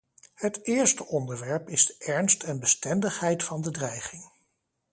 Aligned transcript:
Het 0.33 0.65
eerste 0.67 1.05
onderwerp 1.05 1.69
is 1.69 1.85
de 1.85 1.95
ernst 1.97 2.43
en 2.43 2.59
bestendigheid 2.59 3.43
van 3.43 3.61
de 3.61 3.71
dreiging. 3.71 4.23